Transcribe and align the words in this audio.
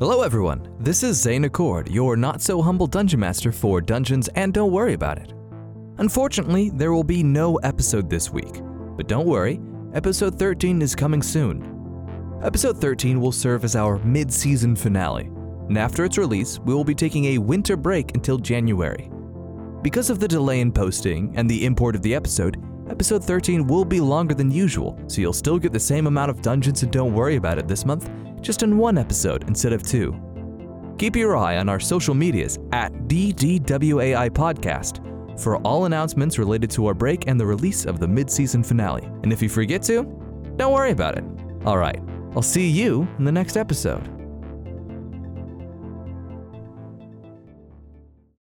Hello, 0.00 0.22
everyone. 0.22 0.74
This 0.80 1.04
is 1.04 1.22
Zane 1.22 1.44
Acord, 1.44 1.88
your 1.88 2.16
not 2.16 2.42
so 2.42 2.60
humble 2.60 2.88
dungeon 2.88 3.20
master 3.20 3.52
for 3.52 3.80
Dungeons 3.80 4.26
and 4.34 4.52
Don't 4.52 4.72
Worry 4.72 4.94
About 4.94 5.18
It. 5.18 5.32
Unfortunately, 5.98 6.70
there 6.70 6.92
will 6.92 7.04
be 7.04 7.22
no 7.22 7.54
episode 7.58 8.10
this 8.10 8.28
week, 8.28 8.60
but 8.96 9.06
don't 9.06 9.24
worry, 9.24 9.60
episode 9.94 10.36
13 10.36 10.82
is 10.82 10.96
coming 10.96 11.22
soon. 11.22 12.40
Episode 12.42 12.80
13 12.80 13.20
will 13.20 13.30
serve 13.30 13.62
as 13.62 13.76
our 13.76 13.98
mid 13.98 14.32
season 14.32 14.74
finale, 14.74 15.26
and 15.68 15.78
after 15.78 16.04
its 16.04 16.18
release, 16.18 16.58
we 16.58 16.74
will 16.74 16.82
be 16.82 16.94
taking 16.96 17.26
a 17.26 17.38
winter 17.38 17.76
break 17.76 18.16
until 18.16 18.36
January. 18.36 19.08
Because 19.80 20.10
of 20.10 20.18
the 20.18 20.26
delay 20.26 20.58
in 20.58 20.72
posting 20.72 21.32
and 21.36 21.48
the 21.48 21.64
import 21.64 21.94
of 21.94 22.02
the 22.02 22.16
episode, 22.16 22.60
episode 22.88 23.24
13 23.24 23.66
will 23.66 23.84
be 23.84 24.00
longer 24.00 24.34
than 24.34 24.50
usual, 24.50 24.98
so 25.06 25.20
you'll 25.20 25.32
still 25.32 25.58
get 25.58 25.72
the 25.72 25.80
same 25.80 26.06
amount 26.06 26.30
of 26.30 26.42
Dungeons 26.42 26.82
and 26.82 26.92
Don't 26.92 27.14
Worry 27.14 27.36
About 27.36 27.58
It 27.58 27.68
this 27.68 27.84
month, 27.84 28.10
just 28.40 28.62
in 28.62 28.76
one 28.76 28.98
episode 28.98 29.48
instead 29.48 29.72
of 29.72 29.82
two. 29.82 30.14
Keep 30.98 31.16
your 31.16 31.36
eye 31.36 31.56
on 31.56 31.68
our 31.68 31.80
social 31.80 32.14
medias 32.14 32.58
at 32.72 32.92
DDWAI 33.08 34.30
Podcast 34.30 35.00
for 35.40 35.56
all 35.58 35.86
announcements 35.86 36.38
related 36.38 36.70
to 36.70 36.86
our 36.86 36.94
break 36.94 37.26
and 37.26 37.40
the 37.40 37.46
release 37.46 37.84
of 37.84 37.98
the 37.98 38.06
mid 38.06 38.30
season 38.30 38.62
finale. 38.62 39.04
And 39.22 39.32
if 39.32 39.42
you 39.42 39.48
forget 39.48 39.82
to, 39.84 40.04
don't 40.56 40.72
worry 40.72 40.92
about 40.92 41.18
it. 41.18 41.24
All 41.64 41.78
right, 41.78 42.00
I'll 42.36 42.42
see 42.42 42.68
you 42.68 43.08
in 43.18 43.24
the 43.24 43.32
next 43.32 43.56
episode. 43.56 44.23